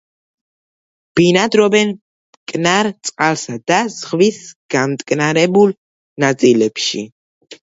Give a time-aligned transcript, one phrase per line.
[1.19, 4.41] ბინადრობენ მტკნარ წყალსა და ზღვის
[4.77, 5.79] გამტკნარებულ
[6.25, 7.07] ნაწილებში.